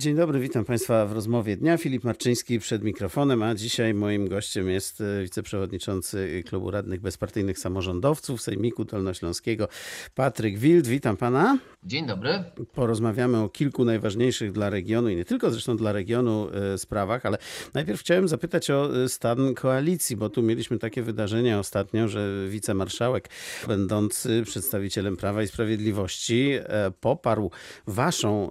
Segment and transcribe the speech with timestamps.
[0.00, 1.76] Dzień dobry, witam Państwa w rozmowie dnia.
[1.76, 8.42] Filip Marczyński przed mikrofonem, a dzisiaj moim gościem jest e, wiceprzewodniczący Klubu Radnych Bezpartyjnych Samorządowców
[8.42, 9.68] Sejmiku Dolnośląskiego
[10.14, 10.86] Patryk Wild.
[10.86, 11.58] Witam Pana.
[11.84, 12.44] Dzień dobry.
[12.74, 17.38] Porozmawiamy o kilku najważniejszych dla regionu i nie tylko zresztą dla regionu e, sprawach, ale
[17.74, 23.28] najpierw chciałem zapytać o e, stan koalicji, bo tu mieliśmy takie wydarzenia ostatnio, że wicemarszałek
[23.68, 26.52] będący przedstawicielem Prawa i Sprawiedliwości
[27.00, 27.50] poparł
[27.86, 28.50] Waszą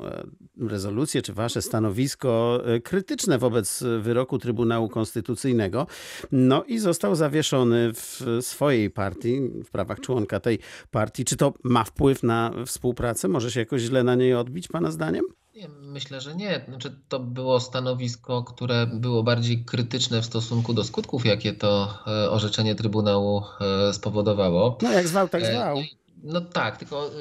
[0.67, 5.87] rezolucję czy wasze stanowisko e, krytyczne wobec wyroku Trybunału Konstytucyjnego.
[6.31, 10.59] No i został zawieszony w swojej partii, w prawach członka tej
[10.91, 11.25] partii.
[11.25, 13.27] Czy to ma wpływ na współpracę?
[13.27, 15.25] Może się jakoś źle na niej odbić, pana zdaniem?
[15.55, 16.65] Nie, myślę, że nie.
[16.67, 22.29] Znaczy, to było stanowisko, które było bardziej krytyczne w stosunku do skutków, jakie to e,
[22.29, 23.43] orzeczenie Trybunału
[23.89, 24.77] e, spowodowało.
[24.81, 25.77] No jak zwał, tak zwał.
[26.23, 27.11] No tak, tylko y,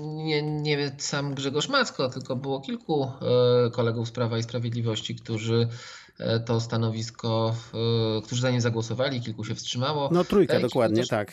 [0.00, 3.04] nie, nie sam Grzegorz Macko, tylko było kilku
[3.66, 5.68] y, kolegów z Prawa i Sprawiedliwości, którzy
[6.20, 7.54] y, to stanowisko,
[8.24, 10.08] którzy za nie zagłosowali, kilku się wstrzymało.
[10.12, 11.32] No trójka e, dokładnie, też, tak.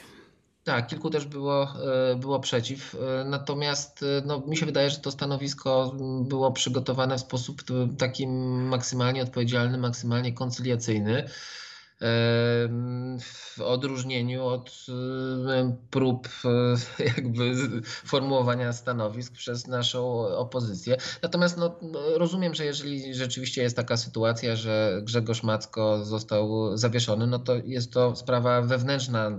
[0.63, 1.73] Tak, kilku też było,
[2.17, 2.95] było przeciw.
[3.25, 7.61] Natomiast no, mi się wydaje, że to stanowisko było przygotowane w sposób
[7.97, 11.29] taki maksymalnie odpowiedzialny, maksymalnie koncyliacyjny
[13.21, 14.85] w odróżnieniu od
[15.89, 20.97] prób e, jakby formułowania stanowisk przez naszą opozycję.
[21.21, 27.27] Natomiast no, no, rozumiem, że jeżeli rzeczywiście jest taka sytuacja, że Grzegorz Macko został zawieszony,
[27.27, 29.31] no to jest to sprawa wewnętrzna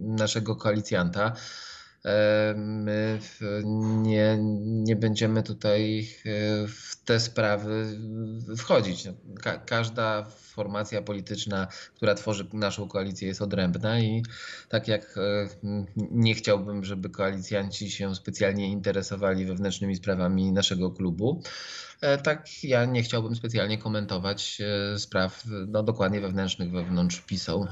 [0.00, 1.32] naszego koalicjanta.
[2.56, 3.18] My
[4.02, 6.08] nie, nie będziemy tutaj
[6.68, 7.98] w te sprawy
[8.56, 9.08] wchodzić.
[9.42, 14.22] Ka każda formacja polityczna, która tworzy naszą koalicję, jest odrębna i
[14.68, 15.48] tak jak e,
[16.10, 21.42] nie chciałbym, żeby koalicjanci się specjalnie interesowali wewnętrznymi sprawami naszego klubu,
[22.04, 24.58] E, tak ja nie chciałbym specjalnie komentować
[24.94, 27.66] e, spraw no, dokładnie wewnętrznych wewnątrz PiSu.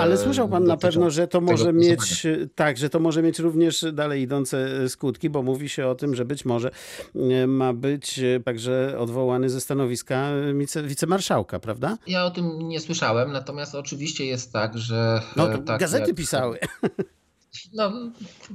[0.00, 3.84] Ale słyszał pan na pewno, że to może mieć tak, że to może mieć również
[3.92, 6.70] dalej idące skutki, bo mówi się o tym, że być może
[7.46, 11.98] ma być także odwołany ze stanowiska wice, wicemarszałka, prawda?
[12.06, 15.22] Ja o tym nie słyszałem, natomiast oczywiście jest tak, że.
[15.36, 16.16] No, tak gazety jak...
[16.16, 16.58] pisały.
[17.72, 17.92] No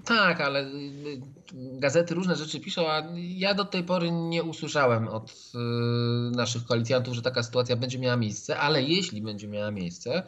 [0.05, 1.21] tak, ale y,
[1.53, 5.57] gazety różne rzeczy piszą, a ja do tej pory nie usłyszałem od y,
[6.35, 10.23] naszych koalicjantów, że taka sytuacja będzie miała miejsce, ale jeśli będzie miała miejsce,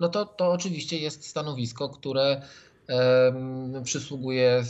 [0.00, 2.42] no to, to oczywiście jest stanowisko, które
[3.84, 4.64] przysługuje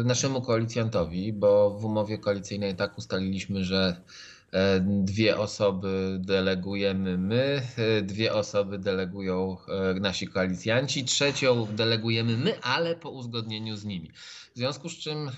[0.00, 4.39] y, naszemu koalicjantowi, bo w umowie koalicyjnej tak ustaliliśmy, że E,
[4.86, 12.96] dwie osoby delegujemy my, e, dwie osoby delegują e, nasi koalicjanci, trzecią delegujemy my, ale
[12.96, 14.10] po uzgodnieniu z nimi.
[14.54, 15.30] W związku z czym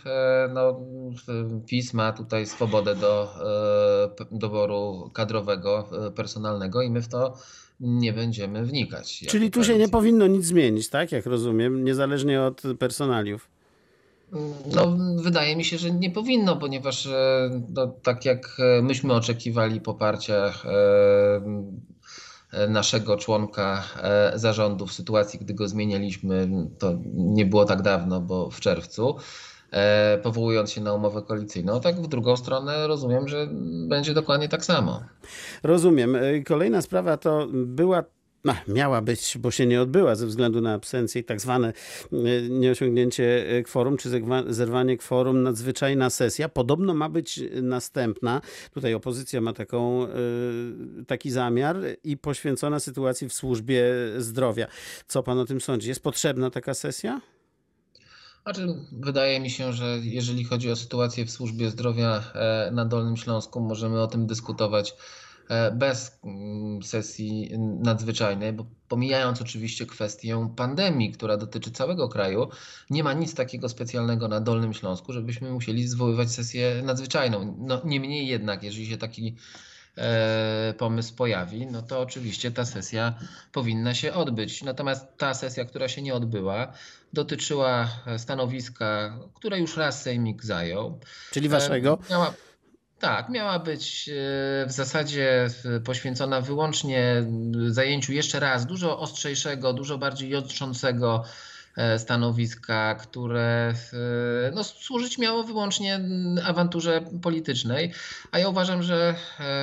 [0.55, 0.81] no,
[1.67, 3.35] PiS ma tutaj swobodę do
[4.31, 7.37] doboru kadrowego, personalnego i my w to
[7.81, 9.25] nie będziemy wnikać.
[9.29, 11.13] Czyli tu się nie powinno nic zmienić, tak?
[11.13, 13.52] Jak rozumiem, niezależnie od personaliów.
[14.75, 19.81] No, wydaje mi się, że nie powinno, ponieważ e, no, tak jak e, myśmy oczekiwali
[19.81, 21.73] poparcia e,
[22.69, 23.83] naszego członka
[24.35, 26.49] zarządu w sytuacji, gdy go zmienialiśmy,
[26.79, 29.17] to nie było tak dawno, bo w czerwcu,
[30.23, 33.49] powołując się na umowę koalicyjną, tak w drugą stronę rozumiem, że
[33.89, 35.01] będzie dokładnie tak samo.
[35.63, 36.17] Rozumiem.
[36.47, 38.05] Kolejna sprawa to była
[38.45, 41.73] no, miała być, bo się nie odbyła ze względu na absencję i tak zwane
[42.13, 44.11] e, nieosiągnięcie e, kworum, czy
[44.49, 46.49] zerwanie kworum, nadzwyczajna sesja.
[46.49, 48.41] Podobno ma być następna.
[48.75, 50.09] Tutaj opozycja ma taką, e,
[51.07, 53.85] taki zamiar i poświęcona sytuacji w służbie
[54.19, 54.67] zdrowia.
[55.07, 55.89] Co pan o tym sądzi?
[55.89, 57.21] Jest potrzebna taka sesja?
[58.43, 62.25] Znaczy, wydaje mi się, że jeżeli chodzi o sytuację w służbie zdrowia
[62.73, 64.95] na Dolnym Śląsku, możemy o tym dyskutować
[65.73, 72.49] bez mm, sesji nadzwyczajnej, bo pomijając oczywiście kwestię pandemii, która dotyczy całego kraju,
[72.91, 77.57] nie ma nic takiego specjalnego na Dolnym Śląsku, żebyśmy musieli zwoływać sesję nadzwyczajną.
[77.59, 79.37] No, niemniej jednak, jeżeli się taki
[79.97, 83.15] e, pomysł pojawi, no to oczywiście ta sesja
[83.53, 84.63] powinna się odbyć.
[84.63, 86.73] Natomiast ta sesja, która się nie odbyła,
[87.13, 90.99] dotyczyła stanowiska, które już raz Sejmik zajął.
[91.31, 91.99] Czyli waszego?
[92.09, 92.35] E, miała,
[93.03, 94.13] tak, miała być e,
[94.67, 95.51] w zasadzie
[95.85, 97.25] poświęcona wyłącznie
[97.67, 101.25] zajęciu jeszcze raz dużo ostrzejszego, dużo bardziej jątrzącego
[101.77, 106.01] e, stanowiska, które e, no, służyć miało wyłącznie
[106.45, 107.93] awanturze politycznej.
[108.31, 109.15] A ja uważam, że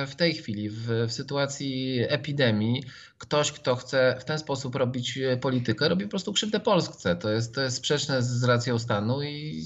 [0.06, 2.84] w tej chwili, w, w sytuacji epidemii,
[3.20, 7.16] ktoś, kto chce w ten sposób robić politykę, robi po prostu krzywdę Polsce.
[7.16, 9.64] To jest, to jest sprzeczne z racją stanu i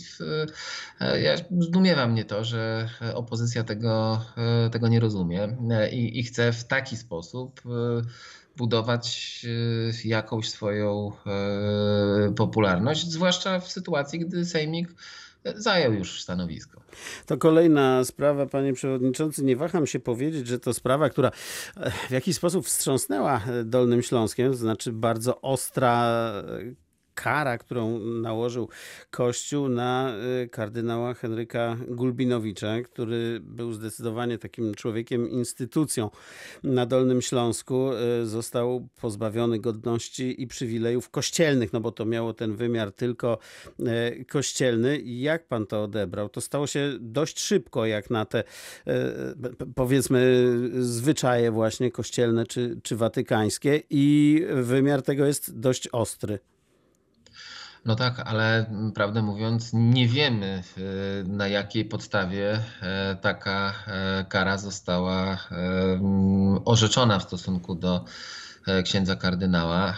[1.01, 4.25] ja zdumiewam mnie to, że opozycja tego,
[4.73, 5.56] tego nie rozumie
[5.93, 7.61] i, i chce w taki sposób
[8.56, 9.41] budować
[10.05, 14.89] e, jakąś swoją e, popularność, zwłaszcza w sytuacji, gdy Sejmik
[15.55, 16.81] zajął już stanowisko.
[17.26, 19.44] To kolejna sprawa, panie przewodniczący.
[19.44, 21.31] Nie waham się powiedzieć, że to sprawa, która
[21.76, 26.32] e, w jakiś sposób wstrząsnęła Dolnym Śląskiem, to znaczy bardzo ostra
[27.15, 28.69] kara, którą nałożył
[29.11, 36.11] Kościół na y, kardynała Henryka Gulbinowicza, który był zdecydowanie takim człowiekiem, instytucją
[36.63, 37.91] na Dolnym Śląsku,
[38.23, 43.39] y, został pozbawiony godności i przywilejów kościelnych, no bo to miało ten wymiar tylko
[43.81, 45.01] y, kościelny.
[45.05, 46.29] Jak pan to odebrał?
[46.29, 48.45] To stało się dość szybko, jak na te
[49.75, 50.47] powiedzmy
[50.81, 56.39] zwyczaje właśnie kościelne czy, czy watykańskie i wymiar tego jest dość ostry.
[57.87, 64.59] No tak, ale prawdę mówiąc, nie wiemy y, na jakiej podstawie e, taka e, kara
[64.59, 65.39] została
[66.65, 68.05] orzeczona w stosunku do
[68.67, 69.97] e, księdza kardynała.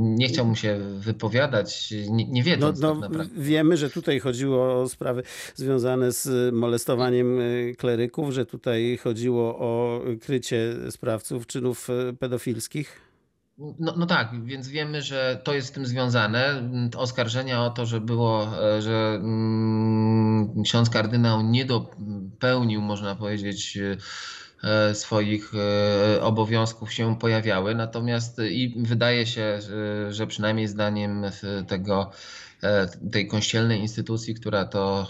[0.00, 3.42] Nie chciałbym się wypowiadać, nie, nie wiedząc no, no, tak naprawdę.
[3.42, 5.22] Wiemy, że tutaj chodziło o sprawy
[5.54, 7.38] związane z molestowaniem
[7.78, 13.13] kleryków, że tutaj chodziło o krycie sprawców czynów pedofilskich.
[13.58, 16.70] No, no tak, więc wiemy, że to jest z tym związane.
[16.96, 23.78] Oskarżenia o to, że było, e, że mm, ksiądz kardynał nie dopełnił, można powiedzieć,
[24.64, 27.74] e, swoich e, obowiązków się pojawiały.
[27.74, 29.58] Natomiast i wydaje się,
[30.10, 31.24] że przynajmniej zdaniem
[31.68, 32.10] tego
[33.12, 35.08] tej kościelnej instytucji, która to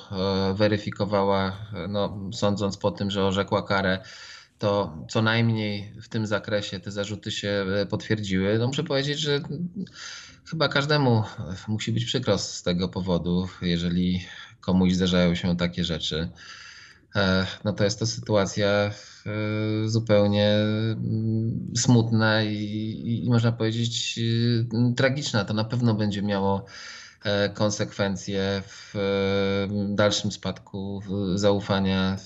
[0.55, 1.53] weryfikowała,
[1.89, 3.99] no, sądząc po tym, że orzekła karę
[4.65, 8.59] to co najmniej w tym zakresie te zarzuty się e, potwierdziły.
[8.59, 9.41] No muszę powiedzieć, że
[10.47, 11.23] chyba każdemu
[11.69, 14.25] musi być przykro z tego powodu, jeżeli
[14.61, 16.29] komuś zdarzają się takie rzeczy.
[17.17, 18.93] E, no to jest to sytuacja e,
[19.87, 24.21] zupełnie mm, smutna i, i można powiedzieć
[24.97, 25.45] tragiczna.
[25.45, 26.67] To na pewno będzie miało
[27.55, 31.03] konsekwencje w e, dalszym spadku
[31.35, 32.17] zaufania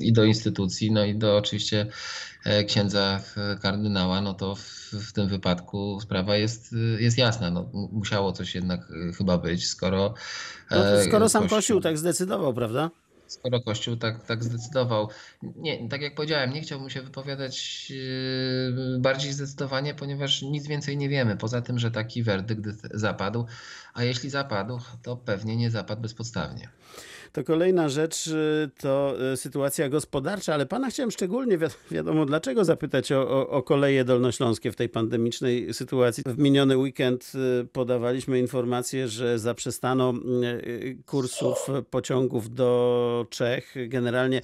[0.00, 1.86] i do instytucji, no i do oczywiście
[2.44, 3.20] e, księdza
[3.62, 4.62] kardynała, no to w,
[4.92, 7.50] w tym wypadku sprawa jest, jest jasna.
[7.50, 8.80] No, musiało coś jednak
[9.18, 10.14] chyba być, skoro.
[10.70, 11.48] No, skoro sam.
[11.48, 12.90] Kościół tak zdecydował, prawda?
[13.32, 15.08] Skoro Kościół tak, tak zdecydował.
[15.42, 21.08] Nie, tak jak powiedziałem, nie chciałbym się wypowiadać yy, bardziej zdecydowanie, ponieważ nic więcej nie
[21.08, 23.46] wiemy, poza tym, że taki werdykt zapadł,
[23.94, 26.68] a jeśli zapadł, to pewnie nie zapadł bezpodstawnie.
[27.32, 32.64] To kolejna rzecz y, to y, sytuacja gospodarcza, ale pana chciałem szczególnie, wi wiadomo dlaczego,
[32.64, 36.24] zapytać o, o, o koleje dolnośląskie w tej pandemicznej sytuacji.
[36.26, 37.32] W miniony weekend
[37.72, 40.14] podawaliśmy informację, że zaprzestano
[41.06, 43.74] kursów pociągów do Czech.
[43.88, 44.40] Generalnie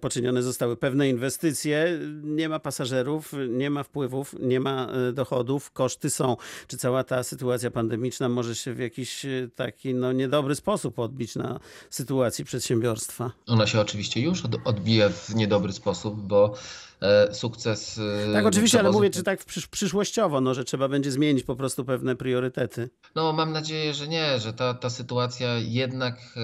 [0.00, 1.98] poczynione zostały pewne inwestycje.
[2.22, 6.36] Nie ma pasażerów, nie ma wpływów, nie ma dochodów, koszty są.
[6.66, 11.60] Czy cała ta sytuacja pandemiczna może się w jakiś taki no, niedobry sposób odbić na
[11.90, 13.30] sytuacji przedsiębiorstwa?
[13.46, 16.85] Ona się oczywiście już odbija w niedobry sposób, bo e,
[17.32, 18.00] sukces.
[18.28, 21.56] E, tak, oczywiście, ale mówię, czy tak przysz przyszłościowo, no, że trzeba będzie zmienić po
[21.56, 22.90] prostu pewne priorytety.
[23.14, 26.40] No, mam nadzieję, że nie, że ta, ta sytuacja jednak e,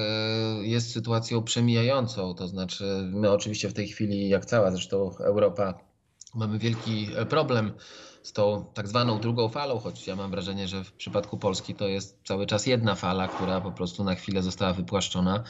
[0.67, 2.35] jest sytuacją przemijającą.
[2.35, 5.75] To znaczy, my oczywiście w tej chwili, jak cała zresztą Europa,
[6.35, 7.73] mamy wielki problem
[8.23, 11.89] z tą tak zwaną drugą falą, choć ja mam wrażenie, że w przypadku Polski to
[11.89, 15.45] jest cały czas jedna fala, która po prostu na chwilę została wypłaszczona,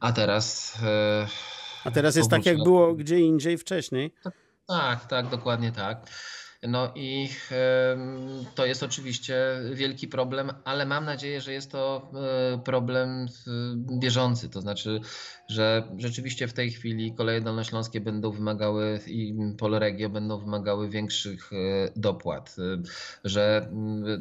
[0.00, 0.74] a teraz.
[0.82, 1.26] E,
[1.84, 4.14] a teraz jest tak, jak było gdzie indziej wcześniej.
[4.66, 6.06] Tak, tak, dokładnie tak.
[6.62, 7.28] No i
[8.54, 9.36] to jest oczywiście
[9.72, 12.10] wielki problem, ale mam nadzieję, że jest to
[12.54, 13.26] e, problem
[14.00, 14.48] bieżący.
[14.48, 15.00] To znaczy,
[15.48, 21.56] że rzeczywiście w tej chwili koleje dolnośląskie będą wymagały i Polregio będą wymagały większych e,
[21.96, 22.82] dopłat, e,
[23.24, 23.68] że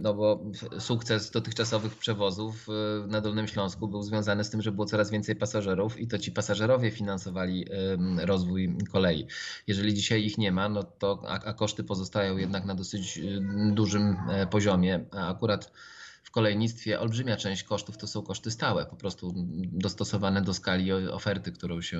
[0.01, 0.43] no bo
[0.79, 2.67] sukces dotychczasowych przewozów
[3.07, 6.31] na Dolnym Śląsku był związany z tym, że było coraz więcej pasażerów i to ci
[6.31, 7.65] pasażerowie finansowali
[8.17, 9.27] rozwój kolei.
[9.67, 13.39] Jeżeli dzisiaj ich nie ma, no to a, a koszty pozostają jednak na dosyć y,
[13.73, 15.71] dużym e, poziomie, a akurat
[16.23, 19.33] w kolejnictwie olbrzymia część kosztów to są koszty stałe, po prostu
[19.71, 21.97] dostosowane do skali oferty, którą się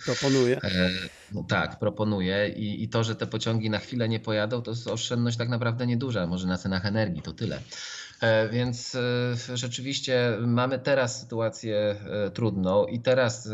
[0.00, 0.62] y, proponuje.
[0.62, 0.90] E,
[1.32, 4.88] no tak, proponuje I, i to, że te pociągi na chwilę nie pojadą, to jest
[4.88, 7.60] oszczędność tak naprawdę nieduża, może na cenach energii, to tyle.
[8.20, 11.96] E, Więc e, rzeczywiście mamy teraz sytuację
[12.26, 13.48] e, trudną i teraz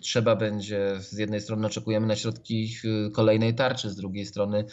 [0.00, 2.76] trzeba będzie, z jednej strony oczekujemy na środki
[3.12, 4.64] kolejnej tarczy, z drugiej strony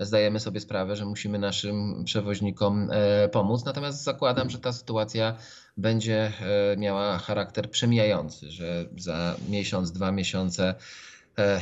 [0.00, 2.90] zdajemy sobie sprawę, że musimy naszym przewoźnikom
[3.32, 3.64] pomóc.
[3.64, 5.36] Natomiast zakładam, że ta sytuacja
[5.76, 6.32] będzie
[6.76, 10.74] miała charakter przemijający, że za miesiąc, dwa miesiące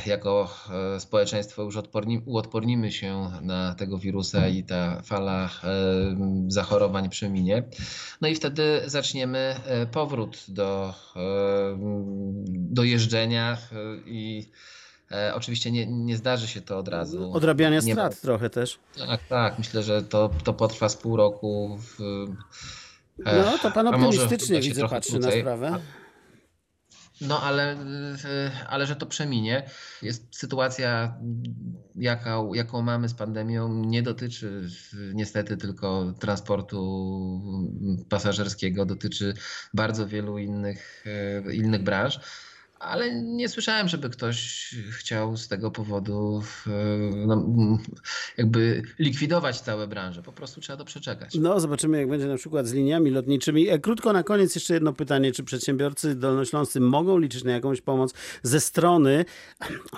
[0.05, 0.49] jako
[0.95, 5.49] e, społeczeństwo już odporni, uodpornimy się na tego wirusa i ta fala e,
[6.47, 7.63] zachorowań przeminie.
[8.21, 11.19] No i wtedy zaczniemy e, powrót do, e,
[12.47, 14.49] do jeżdżenia e, i
[15.11, 17.31] e, oczywiście nie, nie zdarzy się to od razu.
[17.33, 18.79] Odrabiania Nie ma- strat trochę też.
[19.07, 19.57] Tak, tak.
[19.57, 21.77] Myślę, że to, to potrwa z pół roku.
[21.79, 22.01] W,
[23.25, 25.79] e, No to pan optymistycznie widzę patrzy na sprawę.
[27.21, 27.77] No ale,
[28.67, 29.69] ale że to przeminie.
[30.01, 31.17] Jest sytuacja,
[31.95, 34.69] jaka, jaką mamy z pandemią, nie dotyczy
[35.13, 37.41] niestety tylko transportu
[38.09, 39.33] pasażerskiego, dotyczy
[39.73, 41.05] bardzo wielu innych,
[41.47, 42.19] y, innych branż.
[42.79, 46.41] Ale nie słyszałem, żeby ktoś chciał z tego powodu
[47.25, 47.47] no,
[48.37, 50.23] jakby likwidować całe branże.
[50.23, 51.35] Po prostu trzeba to przeczekać.
[51.35, 53.69] No, zobaczymy, jak będzie na przykład z liniami lotniczymi.
[53.69, 55.31] E, Krótko na koniec jeszcze jedno pytanie.
[55.31, 59.25] Czy przedsiębiorcy dolnośląscy mogą liczyć na jakąś pomoc ze strony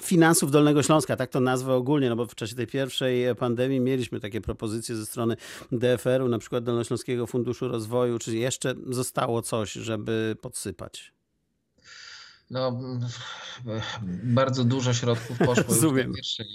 [0.02, 1.16] finansów Dolnego Śląska?
[1.16, 5.06] Tak to nazwę ogólnie, no bo w czasie tej pierwszej pandemii mieliśmy takie propozycje ze
[5.06, 5.36] strony
[5.72, 8.20] DFR-u, na przykład Dolnośląskiego Funduszu Rozwoju.
[8.20, 11.19] Czy jeszcze zostało coś, żeby podsypać?
[12.50, 12.80] No,
[14.24, 16.08] bardzo dużo środków poszło już Rozumiem.
[16.10, 16.48] do pierwszej.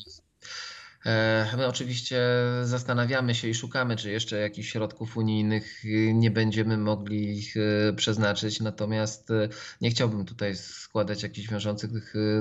[1.07, 2.21] E, My oczywiście
[2.63, 5.83] zastanawiamy się i szukamy, czy jeszcze jakichś środków unijnych
[6.15, 8.61] nie będziemy mogli ich, y, przeznaczyć.
[8.61, 9.49] Natomiast y,
[9.81, 11.91] nie chciałbym tutaj składać jakichś wiążących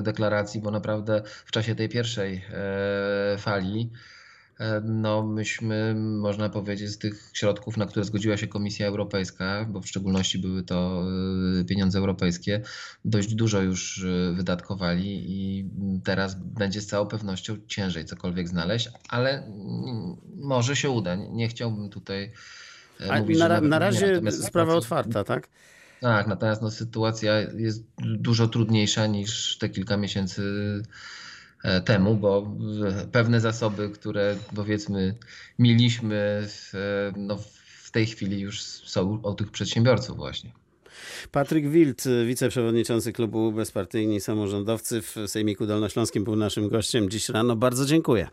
[0.02, 4.23] deklaracji, bo naprawdę w czasie tej pierwszej e, fali e,
[4.84, 9.88] no myśmy, można powiedzieć, z tych środków, na które zgodziła się Komisja Europejska, bo w
[9.88, 11.04] szczególności były to
[11.60, 12.60] y, pieniądze europejskie,
[13.04, 15.70] dość dużo już y, wydatkowali i
[16.04, 21.14] teraz będzie z całą pewnością ciężej cokolwiek znaleźć, ale mm, może się uda.
[21.14, 22.32] Nie- Nie chciałbym tutaj
[23.00, 25.48] e, A mówić, na, na nie, razie natomiast sprawa otwarta, tak?
[26.00, 30.42] Tak, natomiast no, sytuacja jest dużo trudniejsza niż te kilka miesięcy
[30.82, 31.33] e,
[31.84, 32.56] temu, bo
[32.88, 35.14] e, pewne zasoby, które powiedzmy
[35.58, 37.38] mieliśmy, e, no,
[37.82, 40.52] w tej chwili już są u tych przedsiębiorców właśnie.
[41.30, 47.56] Patryk Wild, wiceprzewodniczący klubu Bezpartyjni Samorządowcy w Sejmiku Dolnośląskim był naszym gościem dziś rano.
[47.56, 48.28] Bardzo dziękuję.